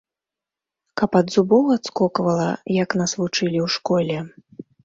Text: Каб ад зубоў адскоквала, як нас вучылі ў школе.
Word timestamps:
Каб 1.01 1.11
ад 1.19 1.27
зубоў 1.35 1.69
адскоквала, 1.75 2.49
як 2.83 2.99
нас 3.03 3.15
вучылі 3.23 3.57
ў 3.67 3.73
школе. 3.79 4.17